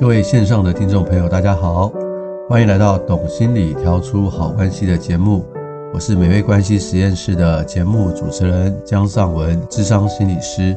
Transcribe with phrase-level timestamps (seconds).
[0.00, 1.92] 各位线上的听众朋友，大家好，
[2.48, 5.44] 欢迎来到《懂心理调出好关系》的节目，
[5.92, 10.74] 我是美味关系实验室的节目主持人江尚文，智商心理师。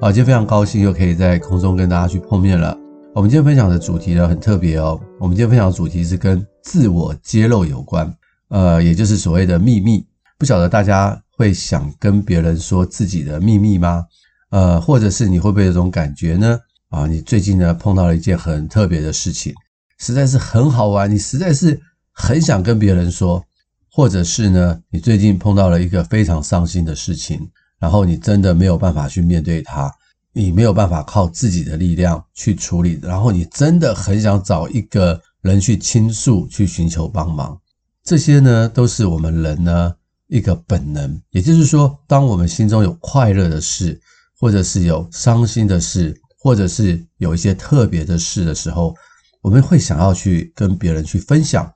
[0.00, 2.76] 好，今天非常高兴又可以在空中跟大家去碰面了。
[3.14, 8.12] 我们今天分享的主题呢很特别哦，我们今天分享的主题是跟自我揭露有关，
[8.48, 10.04] 呃，也就是所谓的秘密。
[10.36, 14.04] 不晓得大家会想跟别人说自己的秘密吗？
[14.50, 16.58] 呃，或者是你会不会有种感觉呢？
[16.88, 19.52] 啊，你最近呢碰到了一件很特别的事情，
[19.98, 21.80] 实在是很好玩，你实在是
[22.12, 23.44] 很想跟别人说，
[23.90, 29.92] 或者是呢，你最近碰到了一个非常伤心的事情，然后你真的没有办法去面对它，
[30.32, 37.60] 你没有办法靠自己的力量去处理，然后你真的很想找一个人去倾诉，去寻求帮忙，
[38.04, 39.92] 这些呢都是我们人呢
[40.28, 44.00] 一个本能，也就是说，当我们心中有快乐的事，
[44.38, 46.16] 或者是有伤心的事。
[46.46, 48.94] 或者是有一些特别的事的时候，
[49.42, 51.68] 我们会想要去跟别人去分享，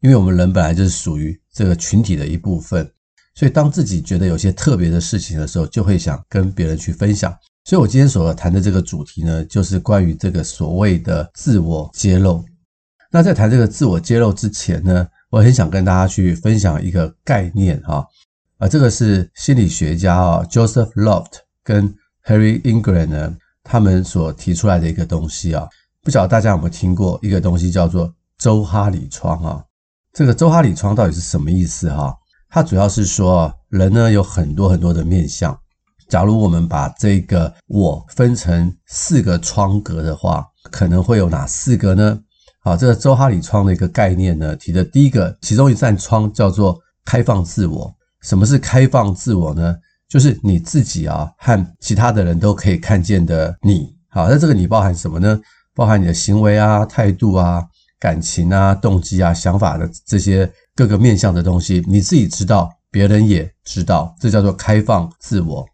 [0.00, 2.90] 因为我们人本来就是属于这个群体的一部分，
[3.34, 7.30] 所以当自己觉得有些特别的事情的时候，就会想跟别人去分享。
[7.66, 12.42] 所以我今天所要谈的这个主题呢，就是关于这个所谓的自我揭露。
[13.12, 18.02] 那在谈这个自我揭露之前呢，我很想跟大家去分享一个概念哈，
[18.56, 21.94] 啊，这个是心理学家啊 Joseph Loft 跟
[22.24, 23.36] Harry Ingram 呢。
[23.68, 25.68] 他们所提出来的一个东西啊，
[26.02, 29.62] 不晓得大家有没有听过一个东西叫做周哈里窗啊？
[30.12, 32.14] 这个周哈里窗到底是什么意思哈？
[32.48, 35.58] 它主要是说人呢有很多很多的面相。
[36.08, 42.20] 假如我们把这个我分成四个窗格的话，可能会有哪四个呢？
[42.62, 47.92] 好，这个周哈里窗的一个概念呢，提的第一个，其中一扇窗叫做开放自我。
[48.22, 49.76] 什么是开放自我呢？
[50.08, 53.94] 就是你自己啊，和其他的人都可以看见的你。
[54.08, 55.40] 好，那这个你包含什么呢？
[55.74, 57.62] 包含你的行为啊、态度啊、
[57.98, 65.66] 感情啊、动机啊、想法的这些各个面向的东西，你自己知道，别人也知道，这叫做开放自我。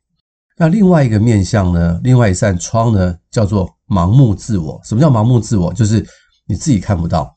[0.56, 4.81] 那另外一个面向呢，另外一扇窗呢，叫做盲目自我。
[4.84, 5.72] 什么叫盲目自我？
[5.72, 6.04] 就是
[6.47, 7.37] 你自己看不到，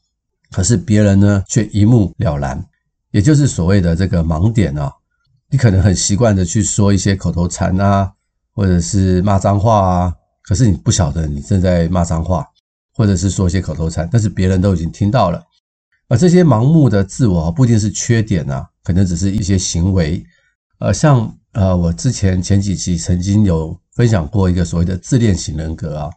[0.51, 2.63] 可是别人呢却一目了然，
[3.12, 4.91] 也就是所谓的这个盲点啊。
[5.55, 8.11] 你可能很习惯的去说一些口头禅啊，
[8.51, 12.45] 或者是骂脏话啊，可是你不晓得你正在骂脏话，
[12.93, 15.41] 或者是说一些口头禅，但是别人都已经听到了。
[16.09, 20.21] 而这些盲目的自我不一定是缺点啊，可能只是一些行为。
[20.79, 26.09] 呃，像呃，我之前前几期曾经有分享过一个所谓的自恋型人格啊，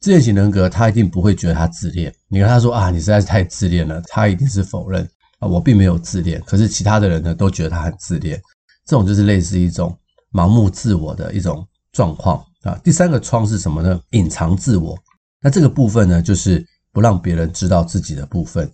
[0.00, 2.10] 自恋型人格他一定不会觉得他自恋。
[2.28, 5.06] 你跟他说啊，你实在是太自恋了，他一定是否认
[5.38, 6.42] 啊，我并没有自恋。
[6.46, 8.40] 可是其他的人呢，都觉得他很自恋。
[8.90, 9.96] 这种就是类似一种
[10.32, 12.74] 盲目自我的一种状况啊。
[12.82, 14.00] 第三个窗是什么呢？
[14.10, 14.98] 隐藏自我。
[15.40, 18.68] 那这个部分呢，就是不让别人知道自己的部分。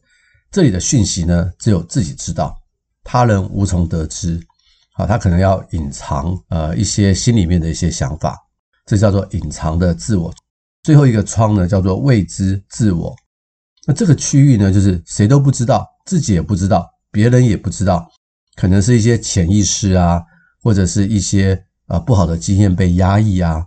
[0.51, 2.57] 这里的讯息呢，只有自己知道，
[3.05, 4.41] 他人无从得知。
[4.95, 8.39] 啊，他可能要隐藏呃一些心里面的一些想法，
[8.87, 10.33] 这叫做隐藏的自我。
[10.83, 13.15] 最后一个窗呢，叫做未知自我。
[13.87, 18.11] 那这个区域呢，就是谁都不知道，自己也不知道，别人也不知道。
[18.57, 20.23] 可能是一些潜意识啊，
[20.63, 23.63] 或者是一些啊不好的经验被压抑啊。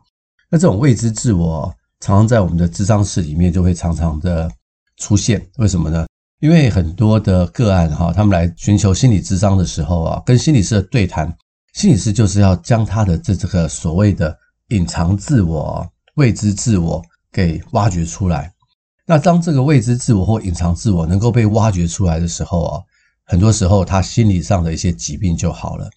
[0.49, 4.49] 那这种未知自我，常常在我们的咨商室里面就会常常的
[4.97, 5.47] 出现。
[5.57, 6.07] 为什么呢？
[6.39, 11.31] 因为很多的个案哈，他们来寻求心理咨商的时候啊，跟心理师的对谈，
[11.73, 14.35] 心理师就是要将他的这这个所谓的
[14.69, 16.99] 隐藏自我、未知自我
[17.31, 18.51] 给挖掘出来。
[19.05, 22.81] 那当这个未知自我或隐藏自我能够被挖掘出来的时候啊。
[23.29, 25.87] 很多时候，他心理上的一些疾病就好了。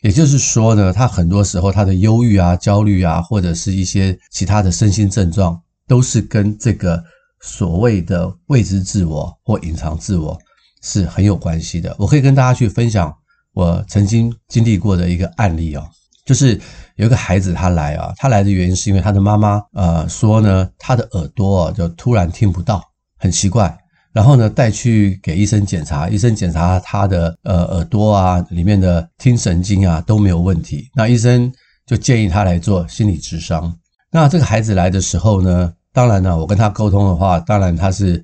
[0.00, 7.04] 也就是说呢，他很多时候他的忧郁啊、焦虑啊，或者是一些其他的身心症状，都是跟这个
[7.42, 10.36] 所谓的未知自我或隐藏自我
[10.80, 11.94] 是很有关系的。
[11.98, 13.14] 我可以跟大家去分享
[13.52, 15.86] 我曾经经历过的一个案例哦，
[16.24, 16.58] 就是
[16.96, 22.82] 有一个孩子他来啊，他来的原因是因为他的妈妈呃说呢，他的耳朵就突然听不到，
[23.18, 23.78] 很奇怪。
[24.12, 31.50] 然后呢带去给医生检查，医生检查他的呃耳朵啊里面的听神经啊都没有问题，那医生
[31.86, 33.74] 就建议他来做心理咨商。
[34.10, 38.22] 那这个孩子来的时候呢，当然呢我跟他沟通的话，当然他是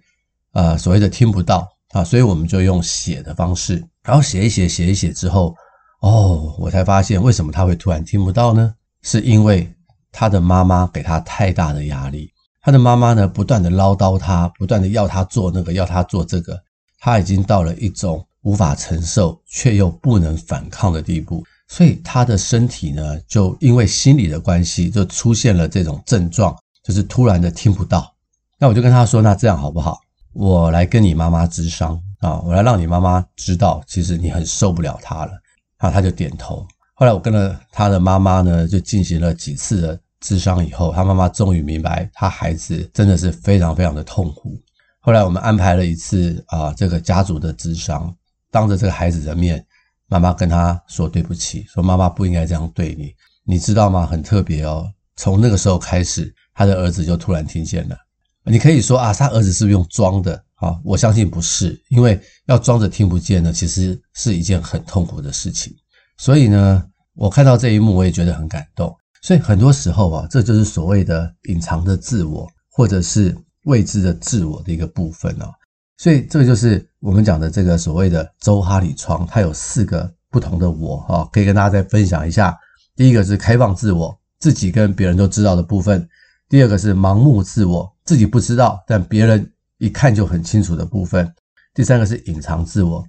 [0.52, 5.54] 呃所谓的听不到啊，所以我们就用写的方式，然后写一写写一写之后，
[6.02, 8.74] 哦，我才发现为什么他会突然听不到呢？
[9.02, 9.72] 是因为
[10.12, 12.30] 他的妈妈给他太大的压力。
[12.60, 16.60] 他的妈妈呢，不断的唠叨他，不断的要他做那个，要他做这个，
[16.98, 28.12] 他已经到了一种无法承受却又不能反抗的地步，所以他的身体呢，就因为心理的关系，就出现了这种症状，就是突然的听不到。
[28.58, 29.98] 那我就跟他说，那这样好不好？
[30.34, 35.32] 我来跟你妈妈咨商啊，我来让你妈妈知道，其实你很受不了他了。
[35.78, 36.66] 啊，他就点头。
[36.94, 40.00] 后来我跟了他的妈妈呢，就进行了几次的。
[40.20, 44.60] 智商以后，他妈妈终于明白，他孩子真的是非常非常的痛苦。
[45.00, 48.14] 后来我们安排了一次啊，这个家族的智商，
[48.50, 49.64] 当着这个孩子的面，
[50.08, 54.04] 妈妈跟他说对不起，说妈妈不应该这样对你，你知道吗？
[54.04, 54.90] 很特别哦。
[55.16, 57.96] 从那个时候开始，他的儿子就突然听见了。
[58.44, 60.78] 你可以说啊，他儿子是不是用装的啊？
[60.84, 65.74] 我相信不是，因为要装着听不见呢，其实是一件很痛苦的事情。
[66.16, 68.94] 所以呢，我看到这一幕，我也觉得很感动。
[69.20, 75.52] 所以很多时候啊，这就是所谓的隐藏的自我，或者是未知的自我的一个部分哦。
[75.96, 82.56] 所以这个就是我们讲的这个所谓的周哈里窗，它有四个不同的我哈，可以跟大家再分享一下。
[82.94, 86.00] 第一个是开放自我，自己跟别人都知道的部分；
[86.48, 91.26] 第二个是盲目自我，自己不知道，但别人一看就很清楚的部分；
[91.74, 93.04] 第三个是隐藏自我，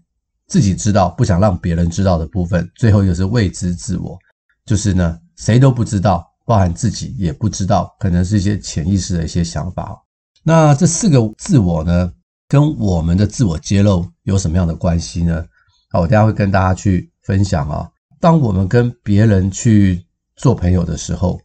[0.47, 4.17] 自己知道不想让别人知道的部分；最后一个是未知自我，
[4.65, 5.19] 就是呢。
[5.39, 9.97] 谁都不知道，包含自己也不知道，可能是一些潜意识的一些想法。
[10.43, 12.11] 那这四个自我呢，
[12.47, 15.45] 跟我们的自我揭露有什么样的关系呢？
[15.91, 17.89] 好，我等下会跟大家去分享啊。
[18.19, 20.05] 当我们跟别人去
[20.35, 21.39] 做朋友的时候，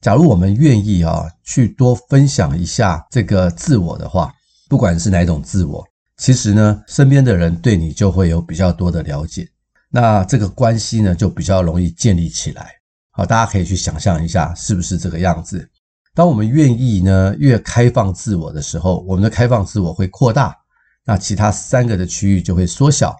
[0.00, 4.34] 假如我们愿意啊，去多分享一下这个自我的话，
[4.68, 5.84] 不管是哪种自我，
[6.16, 9.48] 其实呢，身边的人对你就会有比较多的了解，
[9.88, 12.72] 那这个关系呢，就比较容易建立起来。
[13.16, 15.66] 好，大家可以去想象一下，是不是这个样子？
[16.14, 20.54] 当我们愿意呢，越开放自我的时候，我们的开放自我会扩大，
[21.02, 23.16] 那其他三个的区域就会缩小，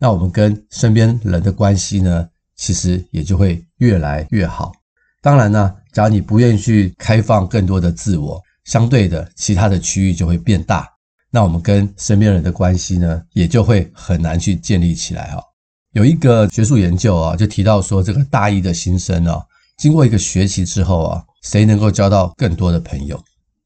[0.00, 4.72] 那我们跟身边人的关系呢，其实也就会越来越好。
[5.22, 10.88] 当然呢，假如你不愿意去开放更多的自我，相对的，其他的区域就会变大，
[11.30, 15.40] 那我们跟身边人的关系呢，也就会很难去建立起来哈。
[15.96, 19.42] 有一个学术研究啊，就提到说，这个大一的新生啊，
[19.78, 23.16] 经过一个学期之后啊，谁能够交到更多的朋友？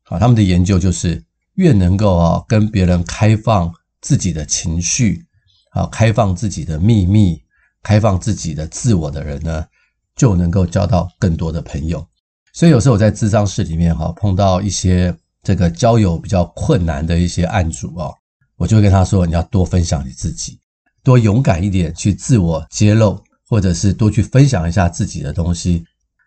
[0.05, 1.21] 啊，他们的研究就是，
[1.55, 3.69] 越能够啊跟别人开放
[4.00, 5.27] 自己的情绪，
[5.73, 7.43] 啊，开放自己的秘密，
[7.82, 9.67] 开放自己的自我的人呢，
[10.15, 12.06] 就能够交到更多的朋友。
[12.53, 15.12] 所以有时候我在咨商室里面哈，碰到一些
[15.43, 18.09] 这个交友比较困难的一些案主啊，
[18.55, 20.60] 我就会跟他说，你要多分享你自己。
[21.02, 23.19] 多勇敢一点去自我揭露，
[23.49, 25.85] 或者是多去分享一下自己的东西，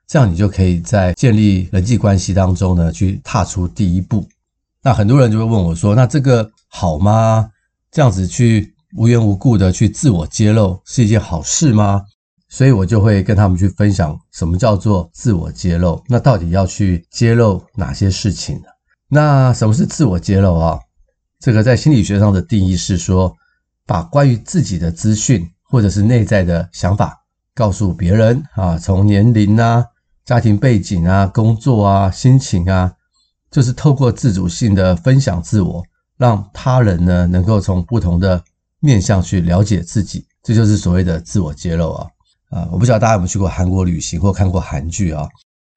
[0.08, 4.28] 这样你就可以在建立人际关系当中呢，去踏出第一步。
[4.82, 7.50] 那很多人就会问我说：“那这个好吗？
[7.92, 12.04] 这样子去无缘无故的去自我揭露是一件好事吗？”
[12.50, 16.04] 所以我就会跟他们去分享什么叫做自我揭露。
[16.08, 18.64] 那到底要去揭露哪些事情呢？
[19.08, 20.80] 那什么是自我揭露啊？
[21.40, 23.36] 这个在心理学上的定义是说，
[23.86, 27.20] 把关于自己的资讯或者是内在的想法
[27.54, 29.86] 告诉别人啊，从年龄啊、
[30.26, 32.94] 家庭背景啊、工作啊、心情啊，
[33.52, 35.84] 就是透过自主性的分享自我，
[36.18, 38.42] 让他人呢能够从不同的
[38.80, 42.08] 面向去了解自己，这就是所谓的自我揭露啊
[42.50, 42.70] 啊！
[42.72, 45.28] 我不知道大家有没有去过韩国旅行或看过韩剧啊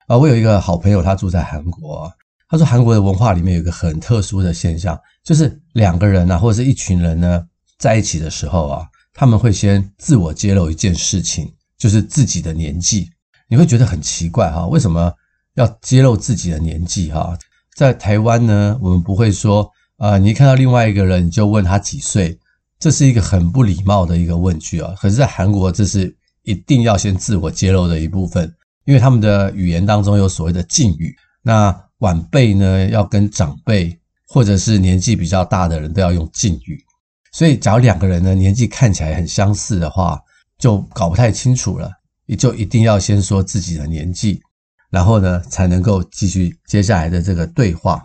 [0.07, 0.17] 啊！
[0.17, 2.11] 我有一个好朋友，他住在韩国，
[2.49, 7.45] 他说韩国的文化里面有一个很特殊的现象，就是两个人啊，或者是一群人呢。
[7.77, 13.09] 在一起的时候啊，他们会先自我揭露一件事情，就是自己的年纪。
[13.49, 15.13] 你会觉得很奇怪哈，为什么
[15.55, 17.37] 要揭露自己的年纪哈？
[17.75, 22.37] 在台湾呢，我们不会说啊，你一看到另外一个人你就问他几岁，
[22.79, 24.93] 这是一个很不礼貌的一个问句啊。
[24.99, 28.53] 可是，在韩国，这是一定要先自我揭露的一部分，
[28.85, 31.15] 因为他们的语言当中有所谓的敬语。
[31.41, 36.83] 那晚辈呢，要跟长辈或者是年纪比较大的人都要用敬语。
[37.31, 40.19] 所以，假如两个人呢年纪看起来很相似的话，
[40.57, 41.91] 就搞不太清楚了。
[42.25, 44.41] 你就一定要先说自己的年纪，
[44.89, 48.03] 然后呢才能够继续接下来的这个对话。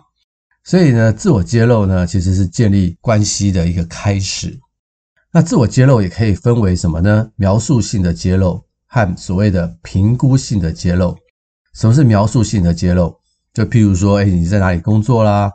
[0.63, 4.57] 所以呢，自我揭露呢，其实是建立关系的一个开始。
[5.31, 7.29] 那自我揭露也可以分为什么呢？
[7.35, 11.17] 描述性的揭露和所谓的评估性的揭露。
[11.73, 13.13] 什么是描述性的揭露？
[13.53, 15.51] 就譬如说，哎，你在哪里工作啦？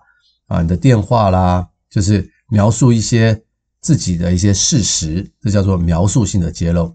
[0.49, 3.41] 啊，你的电话啦，就是描述一些
[3.88, 6.95] 自己的一些事实，这叫做描述性的揭露。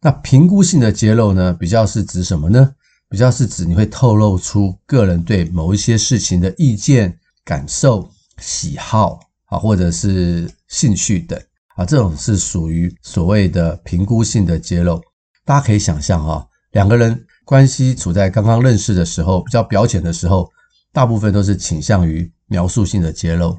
[0.00, 2.74] 那评估性的揭露呢，比较是指什么呢？
[3.08, 7.16] 比较是指你会透露出个人对某一些事情的意见。
[7.44, 11.40] 感受、喜好啊，或者是兴趣等
[11.76, 15.00] 啊，这种是属于所谓的评估性的揭露。
[15.44, 20.50] 大家可以想象哈，两个人关系处在刚刚认识的时候，比较表浅的时候，
[20.92, 23.56] 大部分都是倾向于描述性的揭露。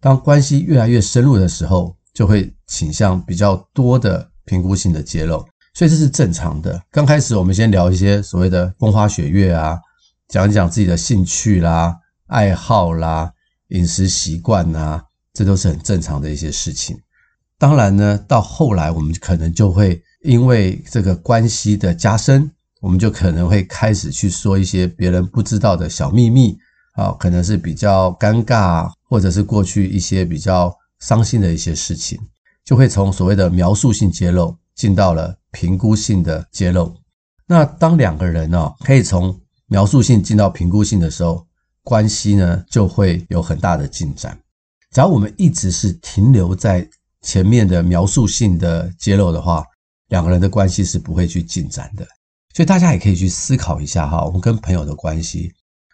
[0.00, 5.44] 当关系越来越深入的时候，就会倾向比较多的评估性的揭露。
[5.74, 6.80] 所以这是正常的。
[6.90, 9.78] 刚开始我们先聊一些所谓的风花雪月啊，
[10.28, 11.96] 讲一讲自己的兴趣啦。
[12.26, 13.32] 爱好啦，
[13.68, 15.02] 饮食习惯呐，
[15.32, 16.98] 这都是很正常的一些事情。
[17.58, 22.50] 当然呢，到后来我们可能就会因为这个关系的加深，
[22.80, 26.56] 我们就可能会开始去说一些别人不知道的小秘密
[26.94, 32.18] 啊，可能是比较尴尬，或者是过去一些比较伤心的一些事情，
[32.64, 36.94] 就会从所谓的描述性揭露进到了评估性的揭露。
[37.44, 41.44] 那当两个人呢，可以从描述性进到评估性的时候，
[41.82, 44.38] 关系呢就会有很大的进展。
[44.92, 46.88] 假如我们一直是停留在
[47.22, 49.64] 前面的描述性的揭露的话，
[50.08, 52.06] 两个人的关系是不会去进展的。
[52.54, 55.52] 所以大家也可以去思考一下哈，我们跟朋友的关系，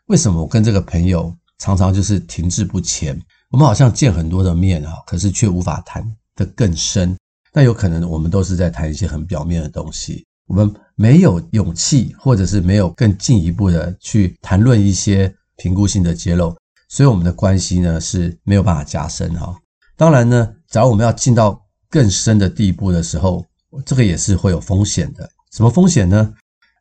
[0.08, 3.18] 为什么我跟这个朋友常常就是停滞不前？
[3.50, 7.16] 我们好像见很多的面啊，可是却无法谈得更深。
[7.52, 15.34] 那有可能我们都是在谈一些很表面的东西，我们没有勇气，或者是没有更进一步的去谈论一些。
[15.60, 16.56] 评估性的揭露，
[16.88, 19.52] 所以我们的关系呢是没有办法加深哈。
[19.96, 23.44] 当然呢，假如我们要进到更深的地步的时候，
[23.84, 25.28] 这个也是会有风险的。
[25.50, 26.32] 什么风险呢？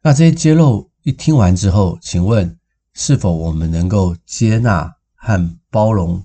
[0.03, 2.55] 那这些揭露一听完之后，请问
[2.93, 6.23] 是否我们能够接纳和包容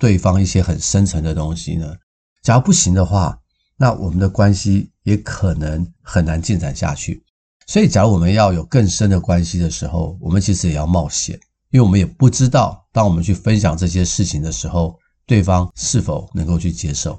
[0.00, 1.94] 对方一些很深层的东西呢？
[2.42, 3.38] 假如不行的话，
[3.76, 7.22] 那我们的关系也可能很难进展下去。
[7.66, 11.38] 所以，假如我们要有更深的关系的时候，我们其实也要冒险。
[11.70, 17.16] 因为我们也不知道，当我们去分享这些事情的时候，对方是否能够去接受。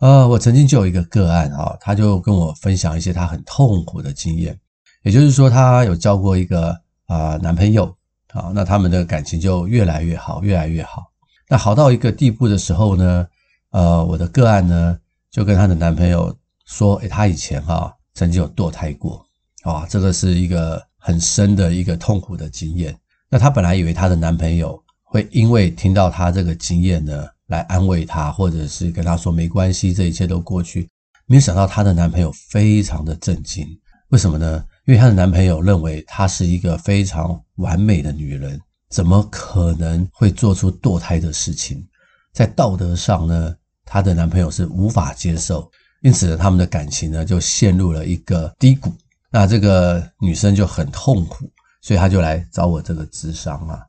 [0.00, 4.58] 呃，我曾经就有一个个案啊，他就跟我分享一些他很痛苦的经验，
[5.04, 7.84] 也就是说，他有交过一个啊男朋友，
[8.32, 11.04] 啊，那他们的感情就越来越好，越来越好。
[11.50, 13.26] 那好到一个地步的时候呢，
[13.70, 14.98] 呃，我的个案呢
[15.30, 16.36] 就跟她的男朋友
[16.66, 19.24] 说，诶，她以前哈曾经有堕胎过，
[19.62, 22.94] 啊，这个是一个很深的一个痛苦的经验。
[23.30, 30.88] 那她本来以为她的男朋友会因为听到她这个经验呢，来安慰她，或者是跟她说没关系，这一切都过去。
[31.26, 33.66] 没有想到她的男朋友非常的震惊，
[34.10, 34.62] 为什么呢？
[34.86, 41.86] 因为她的男朋友认为她是一个非常完美的女人，怎么可能会做出堕胎的事情？
[42.32, 43.54] 在道德上呢，
[43.84, 45.70] 她的男朋友是无法接受，
[46.02, 48.92] 因此呢，他们的感情呢就陷入了一个低谷。
[49.30, 51.50] 那这个女生就很痛苦。
[51.80, 53.80] 所以她就来找我这个咨商啊，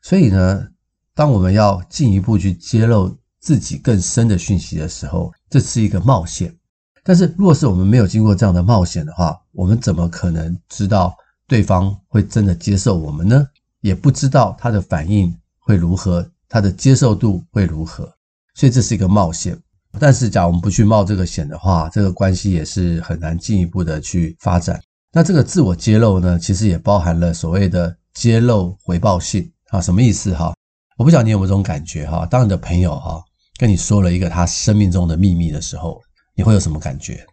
[0.00, 0.64] 所以呢，
[1.12, 6.56] 当我们要进一步去揭露自己更深的讯息的时候，这是一个冒险。
[7.02, 11.14] 但是，若是我们没有经过这样的冒险的话，我们怎么可能知道
[11.48, 13.44] 对方会真的接受我们呢？
[13.82, 18.10] 也不知道他的反应会如何，他的接受度会如何。
[18.54, 19.56] 所以这是一个冒险。
[20.00, 24.80] 但是，假如我们不去冒这个险的话，这个关系也是很难进一步的去发展。
[25.12, 30.54] 那这个自我揭露呢，其实也包含了所谓的揭露回报性啊，什么意思哈？
[30.96, 32.24] 我不晓得你有没有这种感觉哈？
[32.24, 33.22] 当你的朋友哈
[33.58, 36.00] 跟你说了一个他生命中的秘密的时候，
[36.34, 37.26] 你会有什么感觉？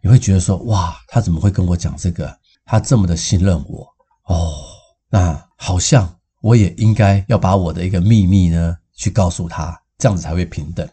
[0.00, 2.32] 你会觉得说哇，他怎么会跟我讲这个？
[2.64, 3.84] 他这么的信任我
[4.28, 4.54] 哦，
[5.10, 10.88] 那好像我也应该要把我的一个秘密呢去告诉他，这样子才会平等。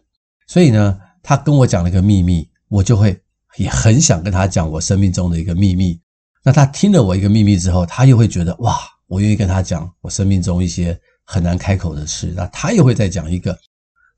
[0.47, 3.19] 所以呢，他跟我讲了一个秘密，我就会
[3.57, 5.99] 也很想跟他讲我生命中的一个秘密。
[6.43, 8.77] 那他听了我一个秘密之后，他又会觉得哇，
[9.07, 12.33] 我愿意跟他讲我生命中一些很难开口的事。
[12.35, 13.57] 那他又会再讲一个，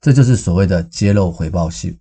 [0.00, 1.96] 这就是所谓的揭露回报性，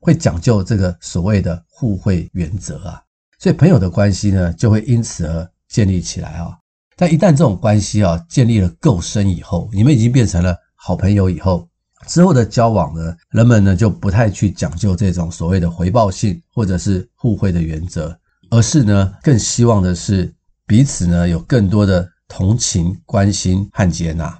[0.00, 3.02] 会讲究这个所谓的互惠原则啊。
[3.38, 6.56] 所以朋友的关系呢，就会因此而建立起来啊。
[6.96, 11.68] 但一旦这种关系啊建立了够深以后，你们已经变成了好朋友以后，
[12.06, 18.16] 之后的交往呢，人们呢就不太去讲究这种所谓的回报性或者是互惠的原则。
[18.50, 20.32] 而是呢，更希望的是
[20.66, 24.38] 彼此呢有更多的同情、关心和接纳。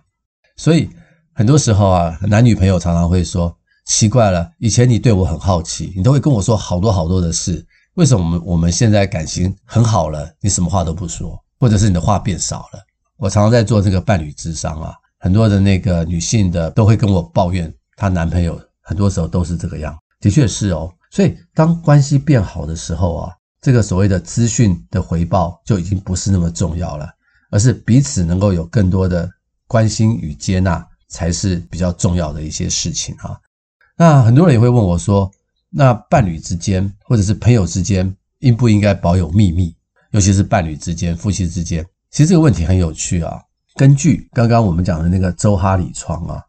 [0.57, 0.89] 所以，
[1.33, 3.57] 很多时候啊，男女朋友常常会说
[3.87, 12.81] ：“奇怪了，以前你对我很好奇，你都会跟我说好多好多的事，为什么我们我们现在感情很好了，你什么话都不说，或者是你的话变少了？”
[13.17, 20.93] 我常常在做这个伴侣智商啊，很多的那个女性的都会跟我抱怨，她男朋友很多时候都是这个样，的确是哦。
[21.11, 27.09] 所以当关系变好的时候啊，这个所谓的资讯的回报就已经不是那么重要了，
[27.51, 29.31] 而是彼此能够有更多的
[29.69, 33.41] 关心与接纳，才是比较重要的一些事情哈。
[33.97, 35.31] 那很多人也会问我说，
[35.71, 39.73] 那伴侣之间或者是朋友之间，应不应该保有秘密？
[40.15, 43.43] 尤其是伴侣之间、夫妻之间，其实这个问题很有趣啊。
[43.75, 46.41] 根据刚刚我们讲的那个周哈里窗啊，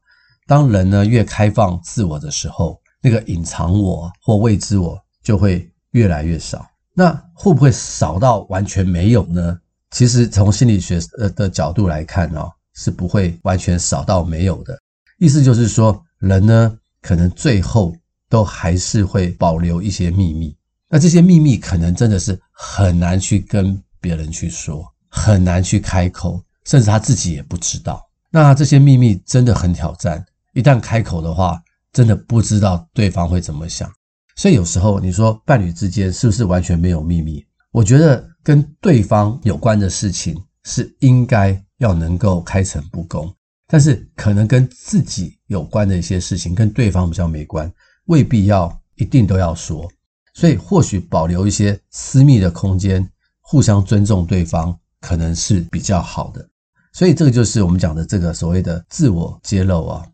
[0.46, 6.64] 当人呢越开放自我的时候，那个隐藏我或未知我就会越来越少。
[6.94, 9.60] 那会不会少到完全没有呢？
[9.90, 14.80] 其实从心理学呃的角度来看呢，是不会完全少到没有的。
[15.18, 17.96] 意思就是说，人呢可能最后
[18.30, 20.56] 都还是会保留一些秘密。
[20.90, 28.02] 那这些秘密可能真的是很难去跟别人去说，很难去开口，甚至他自己也不知道。
[28.30, 30.24] 那这些秘密真的很挑战，
[30.54, 31.62] 一旦开口的话，
[31.92, 33.92] 真的不知道对方会怎么想。
[34.36, 37.44] 所以有时候你说伴侣之间是不是完全没有秘密？
[37.72, 43.34] 我觉得跟对方有关的事情是应该要能够开诚布公，
[43.68, 47.72] 但是可能跟自己有关的一些事情跟对方比较没关，
[48.06, 49.90] 未必要一定都要说。
[50.36, 53.10] 所以或许保留一些私密的空间，
[53.42, 56.48] 互相尊重对方，可能是比较好的。
[56.94, 60.06] 所以这个就是我们讲的这个所谓的自我揭露啊。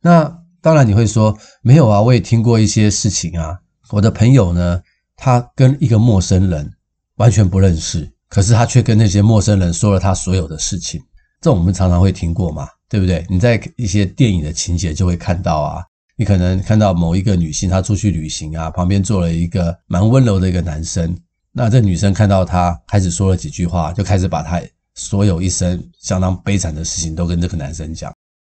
[0.00, 0.24] 那
[0.60, 3.58] 当然你会说没有啊，我也听过一些事情啊。
[3.90, 4.80] 我的朋友呢，
[5.16, 6.70] 他跟一个陌生人
[7.16, 11.02] 完全不认识，可是他却跟那些陌生人说了他所有的事情。
[11.40, 13.26] 这我们常常会听过嘛，对不对？
[13.28, 15.84] 你在一些电影的情节就会看到啊，
[16.16, 21.16] 你可能看到某一个女性她出去旅行啊，旁边坐了一个蛮温柔的一个男生，
[21.52, 24.60] 那这女生看到他开始说了几句话，就开始把他
[24.94, 28.12] 所有一生相当悲惨的事情都跟这个男生讲。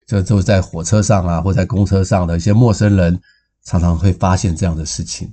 [0.06, 3.20] 这就在火车上啊，或在公车上的一些陌生人。
[3.68, 5.28] 常常会发现这样的事情，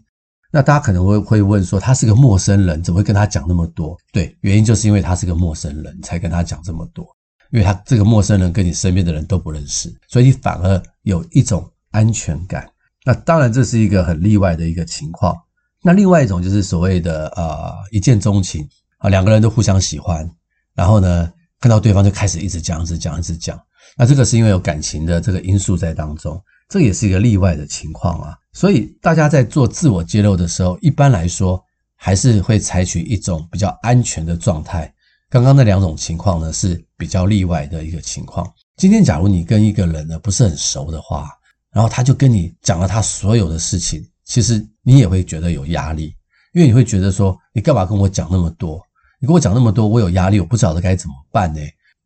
[0.52, 3.96] 那大家可能会会问说，他是个陌生人，怎么会跟他讲那么多？
[4.12, 7.06] 对，原因就是因为他是个陌生人，才跟他讲这么多。
[7.52, 12.70] 因为他这个陌生人跟你身边的人都不认识，所以你反而有一种安全感。
[13.06, 15.34] 那当然这是一个很例外的一个情况。
[15.82, 20.30] 那另外一种就是所谓的呃一见钟情啊，两个人都互相喜欢，
[20.76, 23.58] 然后呢看到对方就开始一直讲、一直讲、一直讲。
[23.98, 26.42] 那这个是因为有感情的这个因素在当中。
[26.70, 31.62] 这也是一个例外的情况啊，所以大家在做自我揭露的时候，一般来说
[31.96, 34.92] 还是会采取一种比较安全的状态。
[35.30, 38.50] 刚刚那两种情况呢，是比较例外的一个情况。
[38.78, 41.30] 今天假如你跟一个人呢不是很熟的话，
[41.74, 46.16] 然后他就跟你讲了他所有的事情，其实你也会觉得有压力，
[46.54, 48.82] 因为你会觉得说，你干嘛跟我讲那么多？
[49.20, 51.60] 你跟我讲那么多，我有压力，我不晓得该怎么办呢？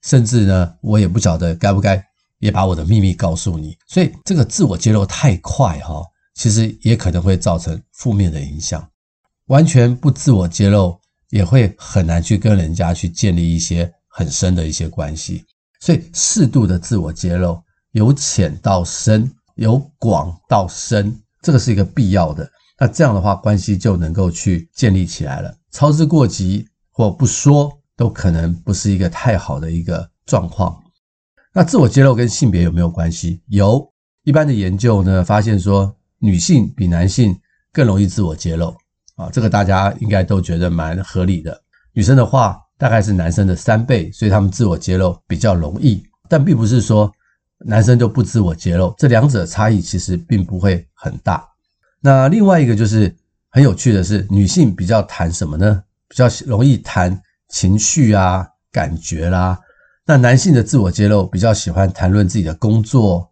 [0.03, 2.03] 甚至呢，我也不晓得该不该。
[2.39, 8.87] 也把我的秘密告诉你，所以这个自我揭露太快哈，其实也可能会造成负面的影响。
[9.47, 10.95] 完全不自我揭露，
[11.31, 15.43] 也会很难去跟人家去建立一些很深的一些关系。
[15.81, 17.59] 所以适度的自我揭露，
[17.93, 22.49] 由浅到深，由广到深，这个是一个必要的。
[22.79, 25.53] 那这样的话，关系就能够去建立起来了。
[25.71, 30.79] 操之过急或不说，都可能不是一个太好的一个状况。
[31.53, 33.41] 那自我揭露跟性别有没有关系？
[33.47, 33.91] 有，
[34.23, 37.35] 一般的研究呢，发现说女性比男性
[37.73, 38.75] 更容易自我揭露
[39.15, 41.59] 啊，这个大家应该都觉得蛮合理的。
[41.93, 47.11] 女生的话大概是男生的三倍，所以他们自我揭露比较容易，但并不是说
[47.65, 51.47] 男生就不自我揭露，这两者差异其实并不会很大。
[51.99, 53.13] 那另外一个就是
[53.49, 55.83] 很有趣的是，女性比较谈什么呢？
[56.07, 59.59] 比较容易谈情绪啊、感觉啦。
[60.05, 63.29] 那男性的自我揭露比较喜欢谈论自己的工作，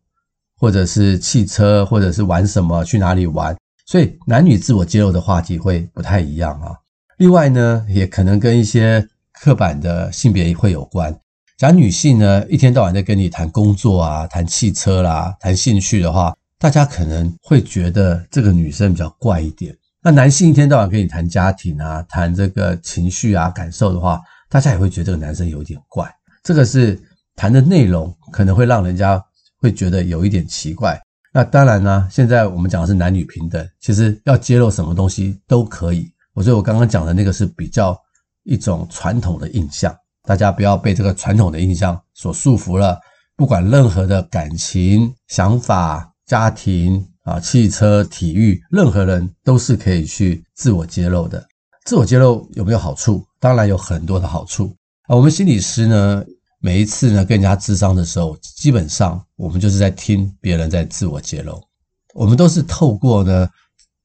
[0.58, 6.76] 或者是汽车，或者是玩什么，去哪里玩，所以男女自我揭露的话题会不太一样啊。
[7.18, 11.16] 另外呢，也可能跟一些刻板的性别会有关。
[11.58, 19.74] 假如女性呢，一天到晚在跟你谈工作啊、谈汽车啦、谈兴趣的话，大家可能会觉得这个女生比较怪一点。
[20.04, 26.14] 那男性一天到晚跟你谈家庭啊、谈这个情绪啊、感受的话，大家也会觉得这个男生有点怪。
[26.44, 27.02] 这个是
[27.38, 29.24] 谈的内容，可能会让人家
[29.62, 31.02] 会觉得有一点奇怪。
[31.32, 36.12] 那当然呢，现在我们讲的是男女平等，其实要揭露什么东西都可以。
[36.34, 37.98] 我觉得我刚刚讲的那个是比较
[38.44, 43.00] 一种传统的印象，大家不要被这个传统的印象所束缚了。
[43.38, 51.46] 不管任何的感情、想法、家庭啊、汽车、体育，任何人都是可以去自我揭露的。
[51.86, 53.26] 自我揭露有没有好处？
[53.40, 54.76] 当然有很多的好处
[55.08, 55.16] 啊。
[55.16, 56.24] 我们心理师呢，
[56.60, 61.62] 每一次呢跟人家咨商的时候，基本上我们就是在听别人在自我揭露，
[62.14, 63.48] 我们都是透过呢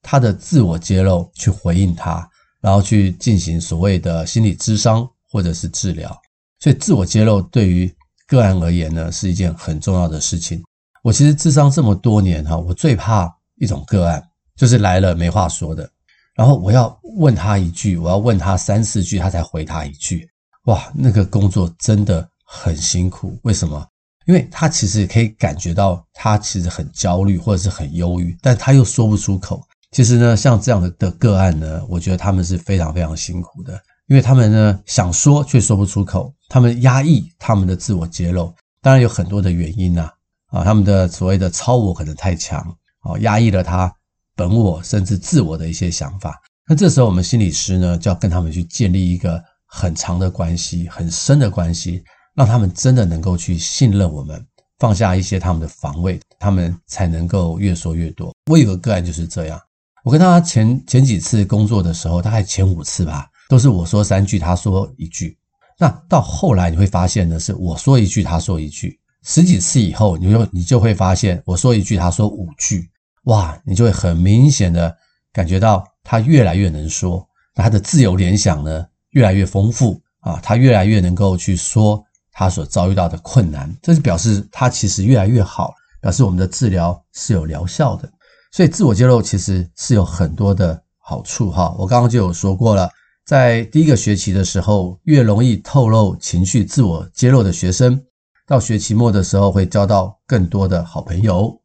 [0.01, 2.29] 他的自我揭露去回应他，
[2.59, 6.15] 然后去进行所谓的心理咨商或者是治疗。
[6.59, 7.91] 所以自我揭露对于
[8.27, 10.63] 个案而言呢，是一件很重要的事情。
[11.03, 14.23] 我其实智商这么多年哈，我最怕一种个案，
[14.55, 15.89] 就是来了没话说的，
[16.35, 20.29] 然后我要问他一句，我要问他三四句，他才回他一句。
[20.65, 23.35] 哇，那个工作真的很辛苦。
[23.41, 23.83] 为什么？
[24.27, 29.65] 因为他其实可以感觉到他其实很焦虑或者是很忧郁，但他又说不出口。
[29.89, 33.81] 其实呢，像这样的的个案呢，我觉得他们是非常非常辛苦的。
[34.11, 40.11] 因为他们呢想说却说不出口，他们压抑他们的自我揭露，当然有很多的原因呐，
[40.47, 42.59] 啊，他们的所谓的超我可能太强，
[43.03, 43.89] 啊，压抑了他
[44.35, 46.37] 本我甚至自我的一些想法。
[46.67, 52.03] 那这时候我们心理师呢就要跟他们去建立一个很长的关系，很深的关系，
[52.35, 54.45] 让他们真的能够去信任我们，
[54.77, 58.35] 放下一些他们的防卫，他们才能够越说越多。
[58.51, 59.57] 我有个个案就是这样，
[60.03, 63.25] 我跟他前前几次工作的时候，大概前五次吧。
[63.51, 65.37] 都是我说三句，他说一句。
[65.77, 68.97] 那到后来你会发现呢，是我说一句，他说一句。
[69.23, 72.89] 十几次以后，你就你就会发现，我说一句，他说五句。
[73.25, 74.95] 哇，你就会很明显的
[75.33, 83.69] 感觉到他越来越能说，那他的自由联想呢越来越丰富啊，他越来越能够去说他所遭遇到的困难。
[83.81, 88.09] 这是表示他其实越来越好，表示我们的治疗是有疗效的。
[88.53, 91.75] 所以自我揭露其实是有很多的好处哈。
[91.77, 92.89] 我刚刚就有说过了。
[93.25, 98.01] 在第一个学期的时候，越容易透露情绪、自我揭露的学生，
[98.47, 101.55] 到学期末的时候会交到更多的好朋友。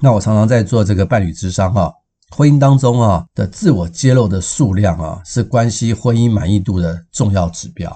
[0.00, 1.90] 那我常常在做这个伴侣咨商啊，
[2.30, 7.90] 婚姻当中啊的自我揭露的数量啊，是关系婚姻满意度的重要指标。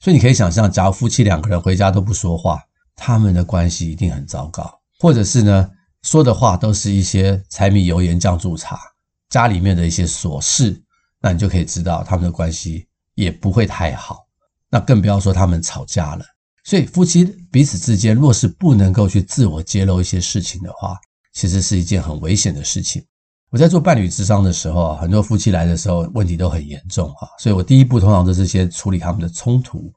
[0.00, 2.58] 所以你可以想象，假如夫妻两个人回家都不说话，
[2.96, 5.70] 他们的关系一定很糟糕，或者是呢，
[6.02, 8.80] 说的话都是一些柴米油盐酱醋茶，
[9.28, 10.82] 家里面的一些琐事。
[11.20, 14.26] 那你就可以知道他们的关系也不会太好，
[14.70, 16.24] 那更不要说他们吵架了。
[16.64, 20.96] 所以夫妻彼此之间若是不能够去自我揭露一些事情的话，
[21.32, 23.04] 其实是一件很危险的事情。
[23.50, 29.92] 我在做伴侣智商的时候啊，很多夫妻来的时候问题都很严重哈，所以我第一步通常都是先处理他们的冲突。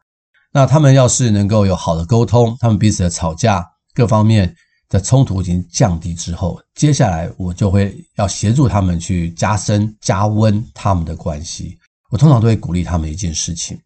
[0.54, 4.56] 那他们要是能够有好的沟通，他们彼此的吵架各方面。
[4.92, 11.80] 的冲突已经降低之后，接下来我就会要协助他们去加深、加温他们的关系。
[12.10, 13.80] 我通常都会鼓励他们一件事情，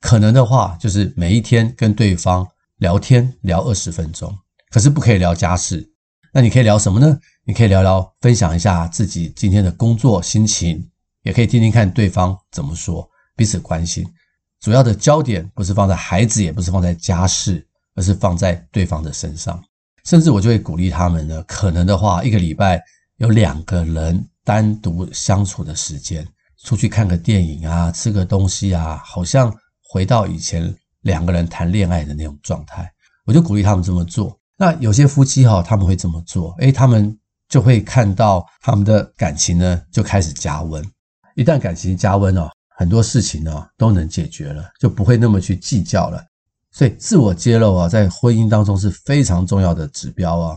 [0.00, 4.32] 可能的话就是每一天跟对方聊天聊二十分钟，
[4.70, 5.84] 可是不可以聊家事。
[6.32, 7.18] 那你可以聊什么呢？
[7.44, 10.88] 你可以聊聊分享一下自己今天的工作心情，
[11.24, 14.06] 也可以听听看对方怎么说，彼此关心。
[14.60, 19.60] 主要的焦点不是放在孩子，也不是放在家事，而是放在对方的身上。
[20.04, 22.82] 甚至我就会鼓励他们呢，可能的话，一个礼拜
[23.16, 26.26] 有两个人单独相处的时间，
[26.62, 32.90] 出去看个电影啊，吃个东西啊，好像回到以前两个人谈恋爱的那种状态。
[33.24, 34.38] 我就鼓励他们这么做。
[34.56, 40.84] 那有些夫妻哈，他们会这么做，诶，他们就会看到他们的感情呢就开始加温。
[41.34, 46.22] 一旦感情加温哦，很多事情呢都能解决了，就不会那么去计较了。
[46.74, 50.56] 所以自我揭露啊，在婚姻当中是非常重要的指标啊。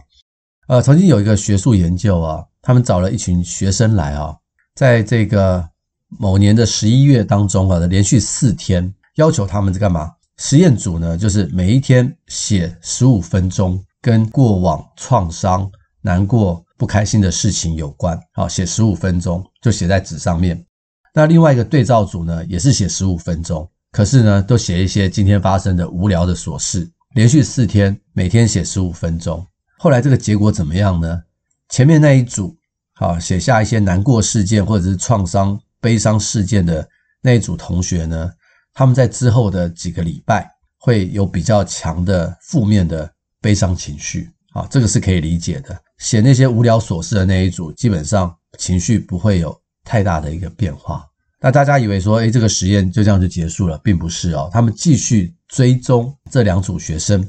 [0.67, 4.35] 呃，曾经有一个学术研究啊，他们找了一群学生来啊，
[4.73, 5.63] 在这个
[6.07, 10.11] 某年的十一月当中啊，连续四天，要求他们在干嘛？
[10.37, 15.69] 实验组呢，就是每一天写十五分钟，跟过往创伤、
[16.01, 18.19] 难过、不开心的事情有关。
[18.33, 20.65] 好，写十五分钟，就写在纸上面。
[21.13, 23.69] 那另外一个对照组呢，也是写十五分钟。
[23.91, 29.45] 可是呢，都写一些今天发生的无聊的琐事，连续四天，每天写十五分钟。
[29.77, 31.23] 后来这个结果怎么样呢？
[31.69, 32.55] 前面那一组，
[32.93, 36.87] 好，写下一些难过事件或者是创伤、悲伤事件的
[37.21, 38.31] 那一组同学呢，
[38.73, 44.29] 他们在之后的几个礼拜会有比较强的负面的悲伤情绪。
[44.53, 45.79] 啊，这个是可以理解的。
[45.99, 51.07] 写那些无聊琐事的那一组，基本上情绪不会有太大的一个变化。
[51.39, 54.49] 那大家以为说，诶，这个实验就这样就结束了，并不是哦。
[54.51, 57.27] 他们继续追踪这两组学生，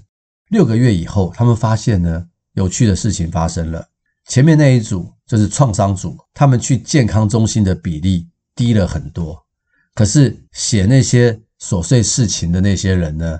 [0.49, 3.87] 六个月以后，他们发现呢，有趣的事情发生了。
[4.27, 9.39] 前面那一组就是创伤组，他们去健康中心的比例低了很多。
[9.95, 13.39] 可是写那些琐碎事情的那些人呢，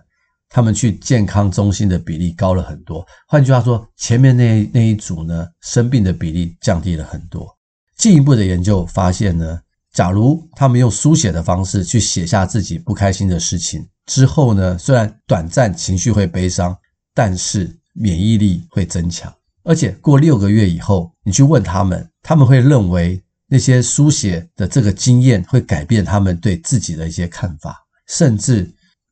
[0.51, 3.07] 他们去健康中心的比例高了很多。
[3.27, 7.49] 换句话说，前面那那一组呢，生病的比例降低了很多。
[7.97, 9.61] 进一步的研究发现呢，
[9.93, 16.77] 假如他们用书写的方式去写下自己不开心的事情之后呢，虽然短暂情绪会悲伤，
[17.15, 19.33] 但是免疫力会增强。
[19.65, 28.71] 而且过六个月以后，你去问他们，他们会认为那些书写的这个经验会改变他们对自己的一些看法，甚至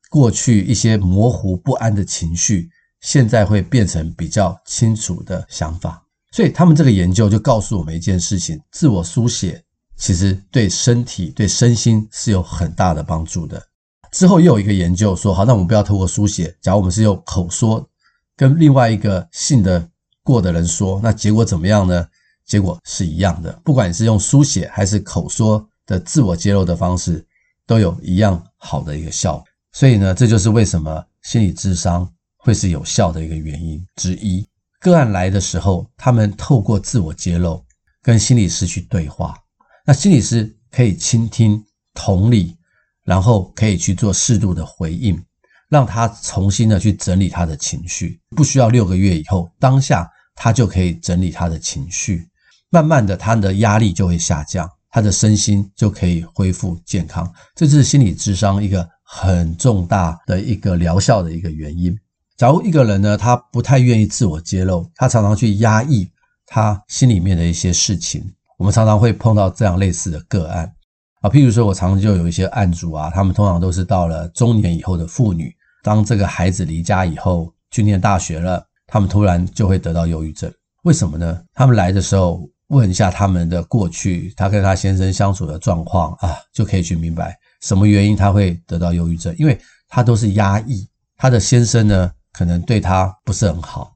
[0.09, 2.69] 过去一些模糊不安的情绪，
[3.01, 6.03] 现在会变成比较清楚的想法。
[6.31, 9.63] 所以他们这个研究就告诉我们一件事情：自我书写
[9.97, 13.61] 其实对身体、对身心是有很大的帮助的。
[14.11, 17.85] 之后又有一个研究说，好，那我们不要透过书写，假如我们是用口说，
[18.35, 19.89] 跟另外一个信的。
[20.23, 22.05] 过的人说，那结果怎么样呢？
[22.45, 27.25] 结果是一样的，不管你是用书写还是口说的自我揭露的方式，
[27.65, 29.45] 都有一样好的一个效果。
[29.71, 32.05] 所以呢，这就是为什么心理智商
[32.35, 34.45] 会是有效的一个原因之一。
[34.81, 37.63] 个案来的时候，他们透过自我揭露
[38.01, 39.33] 跟心理师去对话，
[39.87, 42.55] 那心理师可以倾听、同理，
[43.05, 45.19] 然后可以去做适度的回应，
[45.69, 50.07] 让他重新的去整理他的情绪，不需要六个月以后，当下。
[50.39, 52.29] 他就可以整理他的情绪，
[52.69, 57.27] 慢慢的，他的压力就会下降，他的身心就可以恢复健康。
[57.55, 61.97] 这是心理智商一个很重大的一个疗效的一个原因。
[62.35, 66.07] 假如一个人呢，他不太愿意自我揭露，他常常去压抑
[66.45, 68.23] 他心里面的一些事情，
[68.57, 70.71] 我们常常会碰到这样类似的个案
[71.21, 71.29] 啊。
[71.29, 78.63] 譬如说，我常常就有一些案主啊，他们通常都是到了中年以后的妇女，当这个孩子离家以后，去念大学了。
[78.89, 80.49] 他们突然就会得到忧郁症，
[80.83, 81.43] 为什么呢？
[81.53, 90.87] 他们来的时候问一下他们的过去，他跟他先生相处的状况啊，就可以去明白什么原因他会得到忧郁症，因为他都是压抑。
[91.17, 93.91] 他的先生呢，可能对他不是很好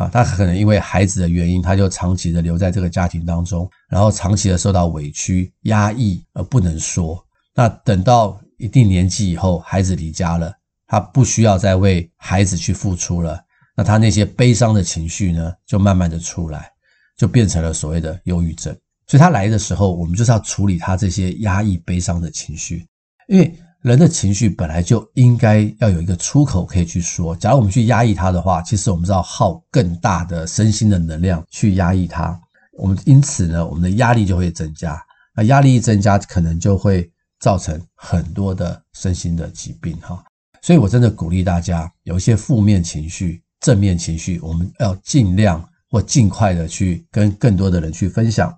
[0.00, 7.22] 啊，他可能因为孩子的原因，他就长期的留在这个家庭当中，然后长期的受到委屈、压抑而不能说。
[7.54, 10.50] 那等到一定年纪以后，孩子离家了，
[10.86, 13.38] 他不需要再为孩子去付出了。
[13.76, 16.70] 那他那些悲伤的情绪呢，就慢慢的出来，
[17.14, 18.74] 就变成了所谓的忧郁症。
[19.06, 22.86] 所以他来的时候，我们就是要处理他这些压抑悲伤的情绪，
[23.28, 27.34] 因为人的情绪本来就应该要有一个出口可以去说。
[27.36, 32.38] 假如我们去压抑它的话，其实我们是要耗更大的身心的能量去压抑它。
[32.78, 35.00] 我们因此呢，我们的压力就会增加。
[35.34, 40.22] 那压力一增加，可能就会造成很多的身心的疾病哈。
[40.60, 43.42] 所以我真的鼓励大家，有一些负面情绪。
[43.60, 48.50] 正面情绪，我们要尽量或尽快的去跟更多的人去分享。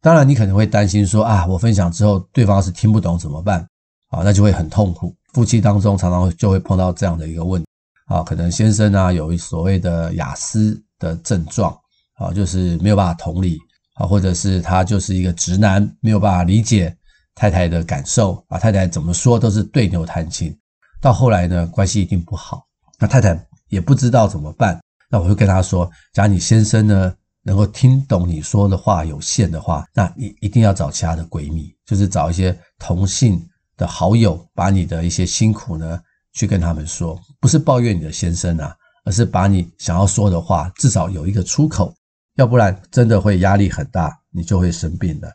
[0.00, 3.66] 当然，你可能会担心说啊，我分享之后，对方是听不懂怎么办？
[4.08, 5.14] 啊，那就会很痛苦。
[5.32, 7.66] 夫妻当中常常就会碰到这样的一个问题
[8.06, 11.76] 啊，可能先生啊有所谓的雅思的症状
[12.14, 13.58] 啊，就是没有办法同理
[13.94, 16.96] 啊，或者是他就是一个直男，没有办法理解
[17.34, 20.56] 太太的感受啊，太太怎么说都是对牛弹琴，
[21.00, 22.66] 到后来呢，关系一定不好。
[22.98, 23.38] 那太太。
[23.68, 33.38] 也不知道怎么办，那我会跟他说：假如你先生呢能够听懂你说的话有限的话，那你一定要找其他的闺蜜，就是找一些同性
[33.78, 35.98] 的好友，把你的一些辛苦呢
[36.34, 41.94] 去跟他们说，不是抱怨你的先生啊，而是把你想要说的话至少有一个出口，
[42.34, 45.32] 要不然真的会压力很大，你就会生病的。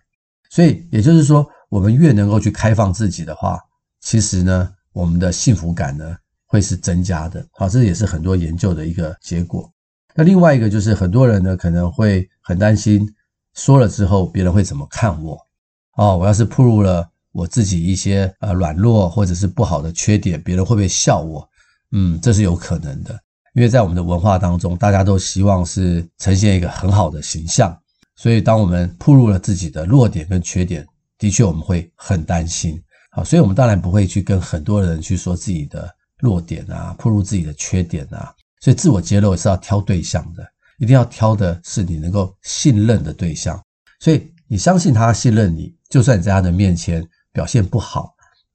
[0.52, 3.60] 所以也就是说，我们越能够去开放自己的话，
[4.02, 6.18] 其实呢，我们的幸福感呢。
[6.46, 9.68] 会是增加的，好，这也是很多研究的一个结果。
[10.14, 13.12] 那另外一个就是很多人呢可能会很担心，
[13.56, 15.36] 说了之后别人会怎么看我？
[15.98, 21.46] 哦，我要是暴露了我自己一些呃软弱或者是不好的缺点，别人会不会笑我？
[21.92, 23.20] 嗯，这是有可能的，
[23.54, 27.78] 因为在我们的文化当中，大家都希望是呈现一个很好的形象，
[28.16, 32.82] 所以当我们暴露了自己的弱点跟缺点，的确我们会很担心。
[33.12, 35.94] 好，所以我们当然不会去跟很多人去说自己的。
[36.20, 43.62] 弱点啊，暴露自己的缺点啊，所以自我揭露是要挑对象的，一定要挑的是你能够信任的对象。
[44.00, 48.14] 所以你相信他信任你，就算你在他的面前表现不好，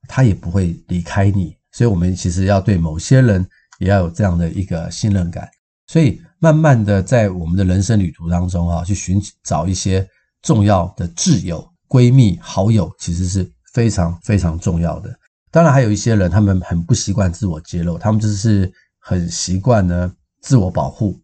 [0.09, 1.55] 他也不会离开你。
[1.73, 3.47] 所以我们其实要对某些人
[3.79, 5.47] 也要有这样的一个信任感。
[5.87, 10.09] 所以慢慢的在我们的人生旅途当中啊，去寻找一些
[10.43, 15.14] 重要的挚友、闺蜜、好友，其实是非常非常重要的。
[15.51, 20.12] 当然，还有一些人，他们很不习惯自我揭露，他们就是很习惯呢
[20.43, 21.19] 自我保护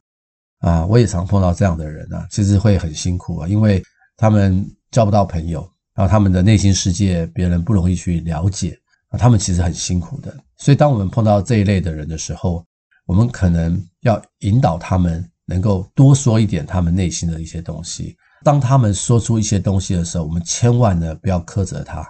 [0.61, 0.87] 啊。
[0.87, 3.83] 我也常碰到这样的人啊，其实会很辛苦啊，因为
[4.17, 8.79] 他们交不到朋友，然后他们的内心世界别人不容易去了解
[9.09, 10.35] 啊，他们其实很辛苦的。
[10.57, 12.65] 所以当我们碰到这一类的人的时候，
[13.07, 18.17] 我们可能要引导他们能够多说一点他们内心的一些东西。
[18.43, 22.01] 当他们说出一些东西的时候，我们千万呢不要苛责他，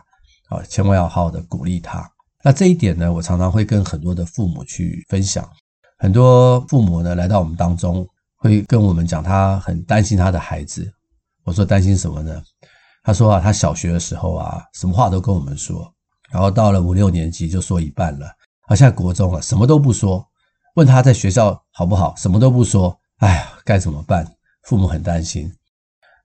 [0.49, 2.11] 啊，千万要好好的鼓励他。
[2.43, 5.49] 那这一点呢，我常常会跟很多的父母去分享。
[5.99, 10.93] 很多父母呢来到我们当中，会跟我们讲他很担心他的孩子。
[11.45, 12.43] 我说担心什么呢？
[13.05, 15.93] 他说啊，他小学的时候啊，什么话都跟我们说，
[16.31, 18.27] 然后到了五六年级就说一半了，
[18.67, 20.27] 而现在国中了，什么都不说。
[20.77, 22.99] 问他在学校好不好，什么都不说。
[23.19, 24.27] 哎呀，该怎么办？
[24.65, 25.53] 父母很担心。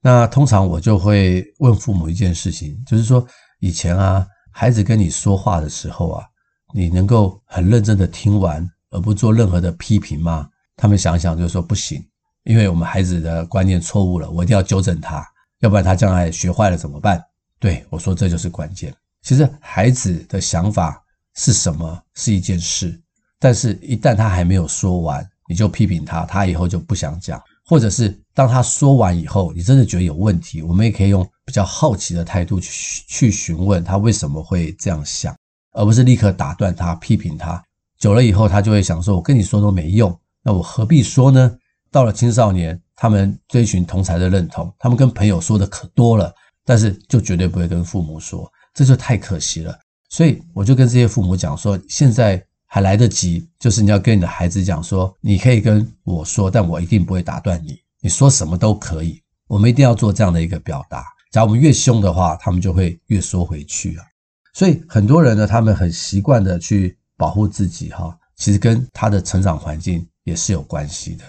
[0.01, 3.23] 那通常我就会问父母一件事情，就是说
[3.59, 6.25] 以前啊，孩子跟你说话的时候啊，
[6.73, 10.49] 你能够很认真的听完，而不做任何的批评吗？
[10.77, 12.01] 他们想想就说不行，
[12.45, 15.23] 因为我们孩子的观念错误了，我一定要纠正他，
[15.59, 17.21] 要不然他将来学坏了怎么办？
[17.59, 18.93] 对，我说这就是关键。
[19.21, 21.03] 其实孩子的想法
[21.35, 22.97] 是什么是一件事，
[23.39, 27.41] 但是一旦他还没有说完，你就批评他，他以后就不想讲。
[27.65, 35.35] 或者是当他说完以后，你真的觉得有问题，我们也可以用比较好奇的态度去去询问他为什么会这样想，
[35.73, 37.63] 而不是立刻打断他、批评他。
[37.99, 41.55] 久了以后，他就会想说：“我跟你说都没用，那我何必说呢？”
[41.91, 46.33] 到了青少年，他们追寻同才的认同，他们跟朋友说的可多了，
[46.65, 49.75] 但是就绝对不会跟父母说，这就太可惜了。
[50.09, 52.39] 所以我就跟这些父母讲说：“现在。”
[52.71, 59.19] 还来得及，就是你要跟你的孩子讲说，你可以跟我说，但我一定不会打断你，你说什么都可以。
[59.47, 61.03] 我们一定要做这样的一个表达。
[61.31, 64.05] 假如我们越凶的话，他们就会越缩回去啊。
[64.53, 71.25] 所以很多人呢，他们很习惯的去保护自己哈，其实跟他的成长环境也是有关系的。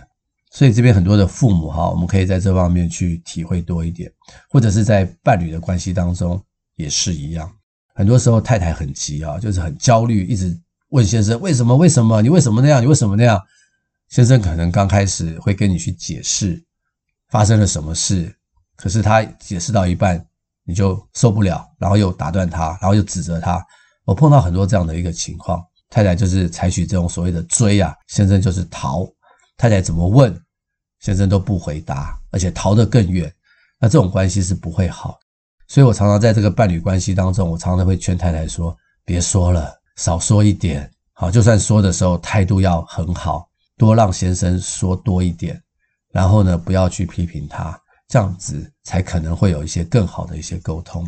[0.51, 4.13] 所以这边很多的父母哈，我们可以在这方面去体会多一点，
[4.49, 6.43] 或者是在伴侣的关系当中
[6.77, 7.51] 也是一样。
[7.95, 10.59] 很多时候太太很急啊，就是很焦虑，一直。
[10.91, 11.77] 问先生为什么？
[11.77, 12.21] 为什么？
[12.21, 12.83] 你为什么那样？
[12.83, 13.41] 你为什么那样？
[14.09, 16.61] 先生可能刚开始会跟你去解释
[17.29, 18.35] 发生了什么事，
[18.75, 20.27] 可是他解释到一半
[20.65, 23.65] 你就受不了，然后又打断他，然后又指责他。
[24.05, 29.07] 我碰到很多这样的一个情况，太太就是采取这种所谓的追啊，先生就是逃。
[29.61, 30.35] 太太怎么问，
[31.01, 33.31] 先生都不回答，而且逃得更远。
[33.79, 35.19] 那这种关系是不会好。
[35.69, 39.79] 所以我常常在这个伴侣关系当中，我常常会劝太太说：别说了。
[39.97, 43.47] 少说一点，好，就算说的时候态度要很好，
[43.77, 45.63] 多让先生说多一点，
[46.11, 51.07] 然后呢，不要去批评他，这样子才可能会有一些更好的一些沟通。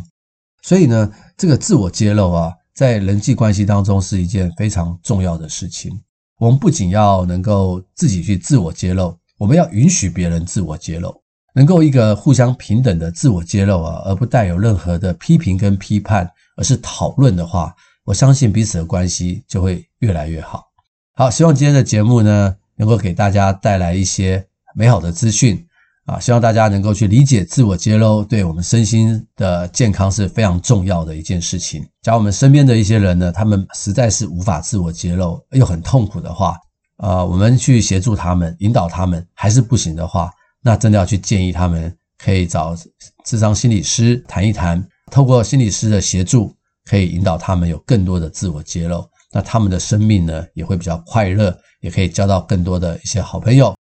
[0.61, 5.99] 所以呢，这个自我揭露啊，在人际关系当中是一件非常重要的事情。
[6.39, 11.13] 我们不仅要能够自己去自我揭露，我们要允许别人自我揭露，
[11.55, 17.73] 能够一个互相平等的自我揭露啊，而不带有任何的批评跟批判，而是讨论的话。
[18.05, 20.65] 我相信彼此的关系就会越来越好。
[21.13, 25.65] 好，希望今天的节目呢，能够给大家带来一些美好的资讯
[26.05, 26.19] 啊！
[26.19, 31.85] 希望大家能够去理解自我揭露对我们身心的健康是非常重要的一件事情。
[32.01, 36.57] 假如我们身边的一些人呢，他们实在是无法自我揭露，又很痛苦的话，
[36.97, 40.29] 啊，我们去协助他们、引导他们，还是不行的话，
[40.61, 42.75] 那真的要去建议他们可以找
[43.25, 46.53] 智商心理师谈一谈，透过心理师的协助。
[46.85, 53.73] 可以引导他们有更多的自我揭露，那他们的生命呢，也会比较快乐，也可以交到更多的一些好朋友。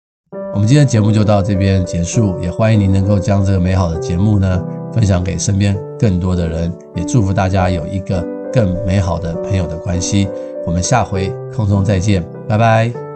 [0.53, 10.27] 我们今天节目就到这边结束，也欢迎您能够将这个美好的节目呢分享给身边更多的人，也祝福大家有一个更美好的朋友的关系。
[10.65, 13.10] 我们下回空中再见，拜拜。